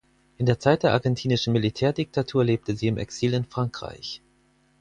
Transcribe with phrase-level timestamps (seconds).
[0.39, 4.23] In der Zeit der argentinischen Militärdiktatur lebte sie im Exil in Frankreich.